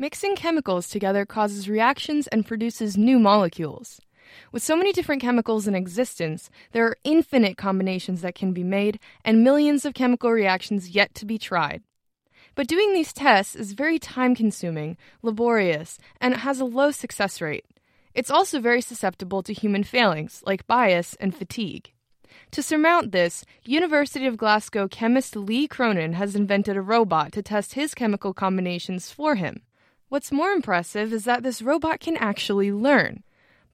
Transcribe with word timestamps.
Mixing 0.00 0.34
chemicals 0.34 0.88
together 0.88 1.26
causes 1.26 1.68
reactions 1.68 2.26
and 2.28 2.46
produces 2.46 2.96
new 2.96 3.18
molecules. 3.18 4.00
With 4.50 4.62
so 4.62 4.74
many 4.74 4.94
different 4.94 5.20
chemicals 5.20 5.68
in 5.68 5.74
existence, 5.74 6.48
there 6.72 6.86
are 6.86 6.96
infinite 7.04 7.58
combinations 7.58 8.22
that 8.22 8.34
can 8.34 8.54
be 8.54 8.64
made 8.64 8.98
and 9.26 9.44
millions 9.44 9.84
of 9.84 9.92
chemical 9.92 10.30
reactions 10.32 10.88
yet 10.88 11.14
to 11.16 11.26
be 11.26 11.36
tried. 11.36 11.82
But 12.54 12.66
doing 12.66 12.94
these 12.94 13.12
tests 13.12 13.54
is 13.54 13.74
very 13.74 13.98
time 13.98 14.34
consuming, 14.34 14.96
laborious, 15.20 15.98
and 16.18 16.34
has 16.34 16.60
a 16.60 16.64
low 16.64 16.92
success 16.92 17.42
rate. 17.42 17.66
It's 18.14 18.30
also 18.30 18.58
very 18.58 18.80
susceptible 18.80 19.42
to 19.42 19.52
human 19.52 19.84
failings, 19.84 20.42
like 20.46 20.66
bias 20.66 21.14
and 21.20 21.34
fatigue. 21.34 21.92
To 22.52 22.62
surmount 22.62 23.12
this, 23.12 23.44
University 23.66 24.26
of 24.26 24.38
Glasgow 24.38 24.88
chemist 24.88 25.36
Lee 25.36 25.68
Cronin 25.68 26.14
has 26.14 26.34
invented 26.34 26.78
a 26.78 26.80
robot 26.80 27.32
to 27.32 27.42
test 27.42 27.74
his 27.74 27.94
chemical 27.94 28.32
combinations 28.32 29.10
for 29.10 29.34
him. 29.34 29.60
What's 30.10 30.32
more 30.32 30.50
impressive 30.50 31.12
is 31.12 31.22
that 31.26 31.44
this 31.44 31.62
robot 31.62 32.00
can 32.00 32.16
actually 32.16 32.72
learn. 32.72 33.22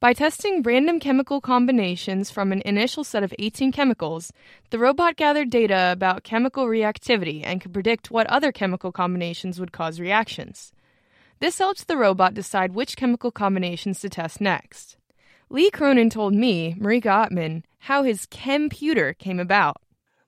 By 0.01 0.13
testing 0.13 0.61
random 0.61 1.01
chemical 1.01 1.41
combinations 1.41 2.31
from 2.31 2.53
an 2.53 2.61
initial 2.67 3.05
set 3.05 3.23
of 3.23 3.33
18 3.39 3.73
chemicals, 3.73 4.35
the 4.69 4.79
robot 4.79 5.17
gathered 5.17 5.49
data 5.49 5.89
about 5.91 6.25
chemical 6.25 6.67
reactivity 6.67 7.41
and 7.43 7.63
could 7.63 7.73
predict 7.73 8.11
what 8.11 8.27
other 8.27 8.53
chemical 8.53 8.93
combinations 8.93 9.59
would 9.59 9.73
cause 9.73 9.99
reactions. 9.99 10.75
This 11.41 11.57
helps 11.57 11.85
the 11.85 11.97
robot 11.97 12.35
decide 12.35 12.75
which 12.75 12.99
chemical 12.99 13.31
combinations 13.31 14.01
to 14.01 14.11
test 14.11 14.39
next. 14.39 14.99
Lee 15.49 15.71
Cronin 15.71 16.11
told 16.11 16.35
me, 16.35 16.75
Marika 16.79 17.31
Ottman, 17.31 17.63
how 17.79 18.03
his 18.03 18.27
computer 18.27 19.15
came 19.15 19.41
about. 19.41 19.81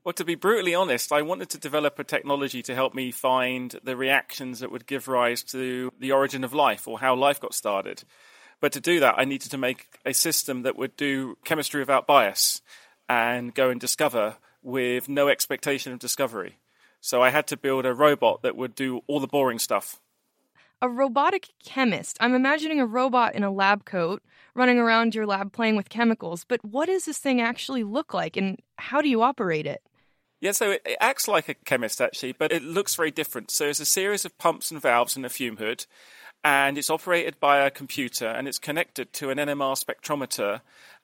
Well, 0.08 0.14
to 0.14 0.24
be 0.24 0.36
brutally 0.36 0.74
honest, 0.74 1.12
I 1.12 1.20
wanted 1.20 1.50
to 1.50 1.58
develop 1.58 1.98
a 1.98 2.02
technology 2.02 2.62
to 2.62 2.74
help 2.74 2.94
me 2.94 3.10
find 3.10 3.78
the 3.84 3.94
reactions 3.94 4.60
that 4.60 4.72
would 4.72 4.86
give 4.86 5.06
rise 5.06 5.42
to 5.42 5.92
the 6.00 6.12
origin 6.12 6.44
of 6.44 6.54
life 6.54 6.88
or 6.88 6.98
how 6.98 7.14
life 7.14 7.38
got 7.38 7.52
started. 7.52 8.04
But 8.58 8.72
to 8.72 8.80
do 8.80 9.00
that, 9.00 9.16
I 9.18 9.26
needed 9.26 9.50
to 9.50 9.58
make 9.58 9.98
a 10.06 10.14
system 10.14 10.62
that 10.62 10.78
would 10.78 10.96
do 10.96 11.36
chemistry 11.44 11.80
without 11.82 12.06
bias 12.06 12.62
and 13.06 13.54
go 13.54 13.68
and 13.68 13.78
discover 13.78 14.38
with 14.62 15.10
no 15.10 15.28
expectation 15.28 15.92
of 15.92 15.98
discovery. 15.98 16.56
So 17.02 17.22
I 17.22 17.28
had 17.28 17.46
to 17.48 17.58
build 17.58 17.84
a 17.84 17.92
robot 17.92 18.40
that 18.40 18.56
would 18.56 18.74
do 18.74 19.02
all 19.08 19.20
the 19.20 19.26
boring 19.26 19.58
stuff. 19.58 20.00
A 20.80 20.88
robotic 20.88 21.50
chemist. 21.62 22.16
I'm 22.18 22.34
imagining 22.34 22.80
a 22.80 22.86
robot 22.86 23.34
in 23.34 23.44
a 23.44 23.52
lab 23.52 23.84
coat 23.84 24.22
running 24.54 24.78
around 24.78 25.14
your 25.14 25.26
lab 25.26 25.52
playing 25.52 25.76
with 25.76 25.90
chemicals, 25.90 26.46
but 26.48 26.64
what 26.64 26.86
does 26.86 27.04
this 27.04 27.18
thing 27.18 27.42
actually 27.42 27.84
look 27.84 28.14
like 28.14 28.38
and 28.38 28.58
how 28.78 29.02
do 29.02 29.10
you 29.10 29.20
operate 29.20 29.66
it? 29.66 29.82
Yeah, 30.40 30.52
so 30.52 30.70
it, 30.72 30.82
it, 30.84 30.96
acts 31.00 31.26
like 31.26 31.48
a 31.48 31.54
chemist 31.54 32.00
actually, 32.00 32.32
but 32.32 32.52
it 32.52 32.62
looks 32.62 32.94
very 32.94 33.10
different. 33.10 33.50
So 33.50 33.68
it's 33.68 33.80
a 33.80 33.84
series 33.84 34.24
of 34.24 34.38
pumps 34.38 34.70
and 34.70 34.80
valves 34.80 35.16
and 35.16 35.26
a 35.26 35.28
fume 35.28 35.56
hood, 35.56 35.86
and 36.44 36.78
it's 36.78 36.90
operated 36.90 37.40
by 37.40 37.58
a 37.58 37.70
computer, 37.70 38.28
and 38.28 38.46
it's 38.46 38.58
connected 38.58 39.12
to 39.14 39.30
an 39.30 39.38
NMR 39.38 39.82
spectrometer, 39.82 40.60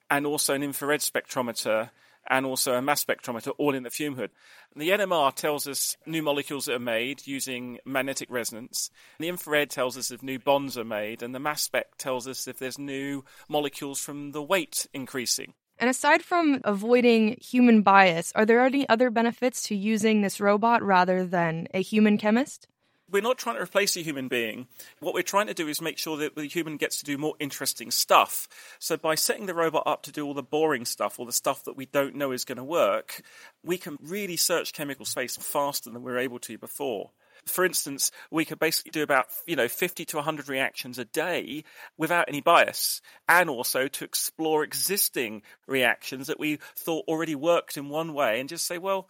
and 0.09 0.25
also 0.25 0.53
an 0.53 0.63
infrared 0.63 1.01
spectrometer, 1.01 1.89
and 2.29 2.45
also 2.45 2.75
a 2.75 2.81
mass 2.81 3.03
spectrometer, 3.03 3.53
all 3.57 3.75
in 3.75 3.83
the 3.83 3.89
fume 3.89 4.15
hood. 4.15 4.31
And 4.73 4.81
the 4.81 4.89
NMR 4.89 5.35
tells 5.35 5.67
us 5.67 5.97
new 6.05 6.23
molecules 6.23 6.65
that 6.65 6.75
are 6.75 6.79
made 6.79 7.27
using 7.27 7.79
magnetic 7.85 8.31
resonance. 8.31 8.89
The 9.19 9.27
infrared 9.27 9.69
tells 9.69 9.97
us 9.97 10.11
if 10.11 10.23
new 10.23 10.39
bonds 10.39 10.77
are 10.77 10.85
made, 10.85 11.21
and 11.21 11.35
the 11.35 11.39
mass 11.39 11.61
spec 11.61 11.97
tells 11.97 12.25
us 12.25 12.47
if 12.47 12.57
there's 12.57 12.79
new 12.79 13.25
molecules 13.49 13.99
from 13.99 14.31
the 14.31 14.41
weight 14.41 14.87
increasing. 14.93 15.53
And 15.77 15.89
aside 15.89 16.21
from 16.21 16.61
avoiding 16.63 17.37
human 17.41 17.81
bias, 17.81 18.31
are 18.35 18.45
there 18.45 18.65
any 18.65 18.87
other 18.87 19.09
benefits 19.09 19.63
to 19.63 19.75
using 19.75 20.21
this 20.21 20.39
robot 20.39 20.81
rather 20.81 21.25
than 21.25 21.67
a 21.73 21.81
human 21.81 22.17
chemist? 22.17 22.67
We're 23.11 23.21
not 23.21 23.37
trying 23.37 23.57
to 23.57 23.61
replace 23.61 23.95
a 23.97 24.01
human 24.01 24.27
being. 24.29 24.67
What 24.99 25.13
we're 25.13 25.21
trying 25.21 25.45
to 25.47 25.53
do 25.53 25.67
is 25.67 25.79
make 25.79 25.99
sure 25.99 26.17
that 26.17 26.35
the 26.35 26.47
human 26.47 26.77
gets 26.77 26.97
to 26.99 27.05
do 27.05 27.19
more 27.19 27.35
interesting 27.39 27.91
stuff. 27.91 28.47
So, 28.79 28.97
by 28.97 29.13
setting 29.13 29.45
the 29.45 29.53
robot 29.53 29.83
up 29.85 30.01
to 30.03 30.11
do 30.11 30.25
all 30.25 30.33
the 30.33 30.41
boring 30.41 30.85
stuff, 30.85 31.19
all 31.19 31.25
the 31.25 31.31
stuff 31.31 31.63
that 31.65 31.77
we 31.77 31.85
don't 31.85 32.15
know 32.15 32.31
is 32.31 32.45
going 32.45 32.57
to 32.57 32.63
work, 32.63 33.21
we 33.63 33.77
can 33.77 33.97
really 34.01 34.37
search 34.37 34.73
chemical 34.73 35.05
space 35.05 35.37
faster 35.37 35.91
than 35.91 36.01
we 36.01 36.11
were 36.11 36.17
able 36.17 36.39
to 36.39 36.57
before 36.57 37.11
for 37.47 37.65
instance, 37.65 38.11
we 38.31 38.45
could 38.45 38.59
basically 38.59 38.91
do 38.91 39.03
about, 39.03 39.27
you 39.45 39.55
know, 39.55 39.67
50 39.67 40.05
to 40.05 40.17
100 40.17 40.49
reactions 40.49 40.97
a 40.97 41.05
day 41.05 41.63
without 41.97 42.27
any 42.27 42.41
bias 42.41 43.01
and 43.29 43.49
also 43.49 43.87
to 43.87 44.03
explore 44.03 44.63
existing 44.63 45.43
reactions 45.67 46.27
that 46.27 46.39
we 46.39 46.59
thought 46.75 47.05
already 47.07 47.35
worked 47.35 47.77
in 47.77 47.89
one 47.89 48.13
way 48.13 48.39
and 48.39 48.49
just 48.49 48.65
say, 48.65 48.77
well, 48.77 49.09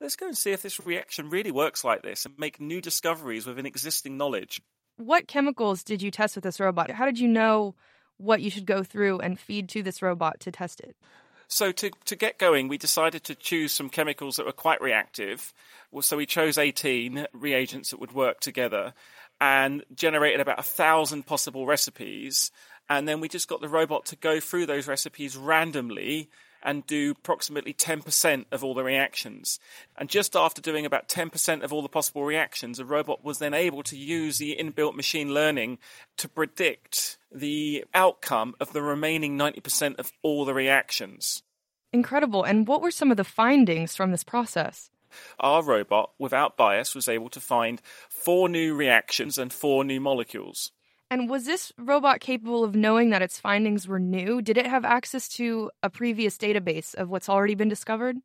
let's 0.00 0.16
go 0.16 0.26
and 0.26 0.36
see 0.36 0.52
if 0.52 0.62
this 0.62 0.84
reaction 0.84 1.30
really 1.30 1.52
works 1.52 1.84
like 1.84 2.02
this 2.02 2.26
and 2.26 2.38
make 2.38 2.60
new 2.60 2.80
discoveries 2.80 3.46
within 3.46 3.66
existing 3.66 4.16
knowledge. 4.16 4.60
What 4.96 5.28
chemicals 5.28 5.84
did 5.84 6.02
you 6.02 6.10
test 6.10 6.36
with 6.36 6.44
this 6.44 6.60
robot? 6.60 6.90
How 6.90 7.04
did 7.06 7.18
you 7.18 7.28
know 7.28 7.74
what 8.16 8.40
you 8.40 8.50
should 8.50 8.66
go 8.66 8.82
through 8.82 9.20
and 9.20 9.38
feed 9.38 9.68
to 9.70 9.82
this 9.82 10.02
robot 10.02 10.40
to 10.40 10.50
test 10.50 10.80
it? 10.80 10.96
So 11.48 11.72
to, 11.72 11.90
to 12.06 12.16
get 12.16 12.38
going, 12.38 12.68
we 12.68 12.78
decided 12.78 13.24
to 13.24 13.34
choose 13.34 13.72
some 13.72 13.88
chemicals 13.88 14.36
that 14.36 14.46
were 14.46 14.52
quite 14.52 14.80
reactive. 14.80 15.52
So 16.00 16.16
we 16.16 16.26
chose 16.26 16.58
18 16.58 17.26
reagents 17.32 17.90
that 17.90 18.00
would 18.00 18.12
work 18.12 18.40
together 18.40 18.94
and 19.40 19.84
generated 19.94 20.40
about 20.40 20.58
a 20.58 20.64
thousand 20.64 21.26
possible 21.26 21.66
recipes. 21.66 22.50
And 22.88 23.06
then 23.06 23.20
we 23.20 23.28
just 23.28 23.48
got 23.48 23.60
the 23.60 23.68
robot 23.68 24.06
to 24.06 24.16
go 24.16 24.40
through 24.40 24.66
those 24.66 24.88
recipes 24.88 25.36
randomly 25.36 26.30
and 26.66 26.84
do 26.86 27.12
approximately 27.12 27.72
10% 27.72 28.44
of 28.50 28.64
all 28.64 28.74
the 28.74 28.82
reactions. 28.82 29.60
And 29.96 30.10
just 30.10 30.34
after 30.34 30.60
doing 30.60 30.84
about 30.84 31.08
10% 31.08 31.62
of 31.62 31.72
all 31.72 31.80
the 31.80 31.88
possible 31.88 32.24
reactions, 32.24 32.78
the 32.78 32.84
robot 32.84 33.24
was 33.24 33.38
then 33.38 33.54
able 33.54 33.84
to 33.84 33.96
use 33.96 34.38
the 34.38 34.56
inbuilt 34.60 34.96
machine 34.96 35.32
learning 35.32 35.78
to 36.16 36.28
predict 36.28 37.18
the 37.32 37.84
outcome 37.94 38.54
of 38.60 38.72
the 38.72 38.82
remaining 38.82 39.38
90% 39.38 39.98
of 40.00 40.12
all 40.22 40.44
the 40.44 40.54
reactions. 40.54 41.44
Incredible. 41.92 42.42
And 42.42 42.66
what 42.66 42.82
were 42.82 42.90
some 42.90 43.12
of 43.12 43.16
the 43.16 43.24
findings 43.24 43.94
from 43.94 44.10
this 44.10 44.24
process? 44.24 44.90
Our 45.38 45.62
robot, 45.62 46.10
without 46.18 46.56
bias, 46.56 46.96
was 46.96 47.08
able 47.08 47.30
to 47.30 47.40
find 47.40 47.80
four 48.10 48.48
new 48.48 48.74
reactions 48.74 49.38
and 49.38 49.52
four 49.52 49.84
new 49.84 50.00
molecules. 50.00 50.72
And 51.08 51.30
was 51.30 51.44
this 51.44 51.72
robot 51.78 52.18
capable 52.18 52.64
of 52.64 52.74
knowing 52.74 53.10
that 53.10 53.22
its 53.22 53.38
findings 53.38 53.86
were 53.86 54.00
new? 54.00 54.42
Did 54.42 54.58
it 54.58 54.66
have 54.66 54.84
access 54.84 55.28
to 55.30 55.70
a 55.80 55.88
previous 55.88 56.36
database 56.36 56.96
of 56.96 57.08
what's 57.08 57.28
already 57.28 57.54
been 57.54 57.68
discovered? 57.68 58.16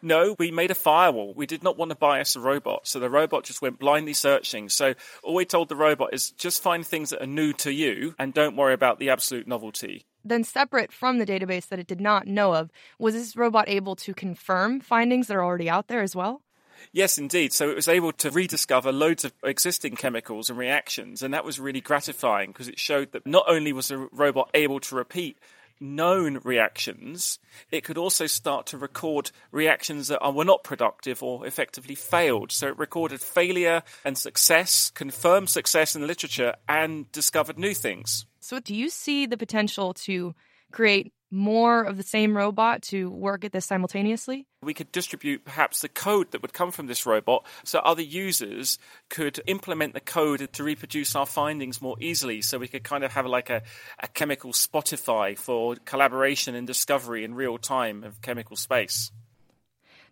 No, 0.00 0.36
we 0.38 0.50
made 0.50 0.70
a 0.70 0.74
firewall. 0.74 1.34
We 1.34 1.44
did 1.44 1.62
not 1.62 1.76
want 1.76 1.90
to 1.90 1.96
bias 1.96 2.32
the 2.32 2.40
robot, 2.40 2.86
so 2.86 2.98
the 2.98 3.10
robot 3.10 3.44
just 3.44 3.60
went 3.60 3.78
blindly 3.78 4.14
searching. 4.14 4.70
So 4.70 4.94
all 5.22 5.34
we 5.34 5.44
told 5.44 5.68
the 5.68 5.76
robot 5.76 6.14
is 6.14 6.30
just 6.30 6.62
find 6.62 6.86
things 6.86 7.10
that 7.10 7.22
are 7.22 7.26
new 7.26 7.52
to 7.54 7.72
you 7.72 8.14
and 8.18 8.32
don't 8.32 8.56
worry 8.56 8.72
about 8.72 8.98
the 8.98 9.10
absolute 9.10 9.46
novelty. 9.46 10.06
Then, 10.24 10.44
separate 10.44 10.92
from 10.92 11.18
the 11.18 11.26
database 11.26 11.68
that 11.68 11.78
it 11.78 11.86
did 11.86 12.00
not 12.00 12.26
know 12.26 12.54
of, 12.54 12.70
was 12.98 13.14
this 13.14 13.36
robot 13.36 13.68
able 13.68 13.96
to 13.96 14.14
confirm 14.14 14.80
findings 14.80 15.26
that 15.26 15.36
are 15.36 15.44
already 15.44 15.68
out 15.68 15.88
there 15.88 16.02
as 16.02 16.16
well? 16.16 16.42
Yes, 16.92 17.18
indeed. 17.18 17.52
So 17.52 17.70
it 17.70 17.76
was 17.76 17.88
able 17.88 18.12
to 18.12 18.30
rediscover 18.30 18.92
loads 18.92 19.24
of 19.24 19.32
existing 19.44 19.96
chemicals 19.96 20.50
and 20.50 20.58
reactions, 20.58 21.22
and 21.22 21.34
that 21.34 21.44
was 21.44 21.60
really 21.60 21.80
gratifying 21.80 22.50
because 22.50 22.68
it 22.68 22.78
showed 22.78 23.12
that 23.12 23.26
not 23.26 23.44
only 23.48 23.72
was 23.72 23.88
the 23.88 24.08
robot 24.12 24.50
able 24.54 24.80
to 24.80 24.94
repeat 24.94 25.38
known 25.80 26.38
reactions, 26.44 27.38
it 27.70 27.84
could 27.84 27.96
also 27.96 28.26
start 28.26 28.66
to 28.66 28.76
record 28.76 29.30
reactions 29.50 30.08
that 30.08 30.34
were 30.34 30.44
not 30.44 30.62
productive 30.62 31.22
or 31.22 31.46
effectively 31.46 31.94
failed. 31.94 32.52
So 32.52 32.68
it 32.68 32.78
recorded 32.78 33.20
failure 33.20 33.82
and 34.04 34.16
success, 34.16 34.90
confirmed 34.90 35.48
success 35.48 35.94
in 35.94 36.02
the 36.02 36.06
literature, 36.06 36.54
and 36.68 37.10
discovered 37.12 37.58
new 37.58 37.74
things. 37.74 38.26
So, 38.40 38.58
do 38.58 38.74
you 38.74 38.90
see 38.90 39.26
the 39.26 39.36
potential 39.36 39.94
to 39.94 40.34
create 40.72 41.12
more 41.30 41.82
of 41.82 41.96
the 41.96 42.02
same 42.02 42.36
robot 42.36 42.82
to 42.82 43.10
work 43.10 43.44
at 43.44 43.52
this 43.52 43.66
simultaneously? 43.66 44.46
We 44.62 44.74
could 44.74 44.90
distribute 44.92 45.44
perhaps 45.44 45.80
the 45.80 45.88
code 45.88 46.32
that 46.32 46.42
would 46.42 46.52
come 46.52 46.70
from 46.70 46.86
this 46.86 47.06
robot 47.06 47.46
so 47.64 47.78
other 47.78 48.02
users 48.02 48.78
could 49.08 49.40
implement 49.46 49.94
the 49.94 50.00
code 50.00 50.52
to 50.52 50.64
reproduce 50.64 51.14
our 51.14 51.26
findings 51.26 51.80
more 51.80 51.96
easily. 52.00 52.42
So 52.42 52.58
we 52.58 52.68
could 52.68 52.84
kind 52.84 53.04
of 53.04 53.12
have 53.12 53.26
like 53.26 53.50
a, 53.50 53.62
a 54.00 54.08
chemical 54.08 54.52
Spotify 54.52 55.38
for 55.38 55.76
collaboration 55.84 56.54
and 56.54 56.66
discovery 56.66 57.24
in 57.24 57.34
real 57.34 57.58
time 57.58 58.04
of 58.04 58.20
chemical 58.22 58.56
space. 58.56 59.12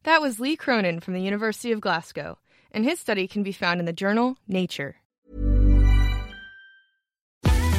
That 0.05 0.23
was 0.23 0.38
Lee 0.38 0.56
Cronin 0.56 1.00
from 1.00 1.14
the 1.14 1.23
University 1.23 1.73
of 1.73 1.81
Glasgow. 1.81 2.38
and 2.71 2.85
his 2.85 3.00
study 3.00 3.26
can 3.26 3.43
be 3.43 3.53
found 3.53 3.81
in 3.81 3.87
the 3.87 3.93
journal 3.93 4.37
Nature. 4.47 4.97